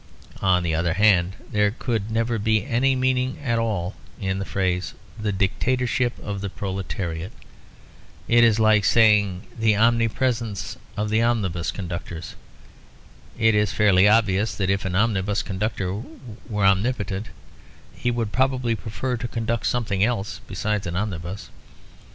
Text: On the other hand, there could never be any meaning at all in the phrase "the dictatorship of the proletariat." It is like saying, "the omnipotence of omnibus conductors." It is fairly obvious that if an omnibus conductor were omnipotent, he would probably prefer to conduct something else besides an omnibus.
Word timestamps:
On 0.41 0.63
the 0.63 0.73
other 0.73 0.93
hand, 0.95 1.35
there 1.51 1.69
could 1.69 2.09
never 2.09 2.39
be 2.39 2.65
any 2.65 2.95
meaning 2.95 3.37
at 3.39 3.59
all 3.59 3.93
in 4.19 4.39
the 4.39 4.45
phrase 4.45 4.95
"the 5.21 5.31
dictatorship 5.31 6.13
of 6.23 6.41
the 6.41 6.49
proletariat." 6.49 7.31
It 8.27 8.43
is 8.43 8.59
like 8.59 8.83
saying, 8.83 9.43
"the 9.59 9.77
omnipotence 9.77 10.75
of 10.97 11.13
omnibus 11.13 11.69
conductors." 11.69 12.33
It 13.37 13.53
is 13.53 13.73
fairly 13.73 14.07
obvious 14.07 14.55
that 14.55 14.71
if 14.71 14.85
an 14.85 14.95
omnibus 14.95 15.43
conductor 15.43 16.01
were 16.49 16.65
omnipotent, 16.65 17.27
he 17.93 18.09
would 18.09 18.31
probably 18.31 18.73
prefer 18.73 19.17
to 19.17 19.27
conduct 19.27 19.67
something 19.67 20.03
else 20.03 20.41
besides 20.47 20.87
an 20.87 20.95
omnibus. 20.95 21.51